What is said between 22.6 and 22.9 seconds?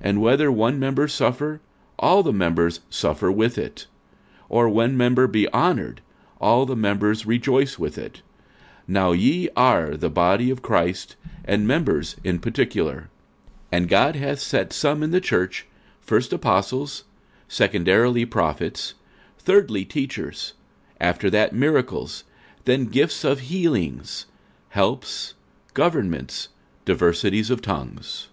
then